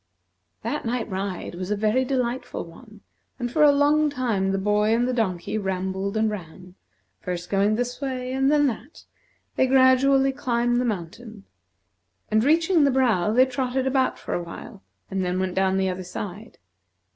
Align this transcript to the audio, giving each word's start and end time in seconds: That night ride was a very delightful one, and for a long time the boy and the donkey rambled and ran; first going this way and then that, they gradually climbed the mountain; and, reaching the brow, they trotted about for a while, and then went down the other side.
That 0.63 0.83
night 0.83 1.07
ride 1.11 1.53
was 1.53 1.69
a 1.69 1.75
very 1.75 2.03
delightful 2.03 2.65
one, 2.65 3.01
and 3.37 3.51
for 3.51 3.61
a 3.61 3.71
long 3.71 4.09
time 4.09 4.51
the 4.51 4.57
boy 4.57 4.95
and 4.95 5.07
the 5.07 5.13
donkey 5.13 5.59
rambled 5.59 6.17
and 6.17 6.27
ran; 6.27 6.73
first 7.19 7.51
going 7.51 7.75
this 7.75 8.01
way 8.01 8.33
and 8.33 8.51
then 8.51 8.65
that, 8.65 9.03
they 9.57 9.67
gradually 9.67 10.31
climbed 10.31 10.81
the 10.81 10.85
mountain; 10.85 11.43
and, 12.31 12.43
reaching 12.43 12.83
the 12.83 12.89
brow, 12.89 13.31
they 13.31 13.45
trotted 13.45 13.85
about 13.85 14.17
for 14.17 14.33
a 14.33 14.41
while, 14.41 14.81
and 15.11 15.23
then 15.23 15.39
went 15.39 15.53
down 15.53 15.77
the 15.77 15.89
other 15.89 16.03
side. 16.03 16.57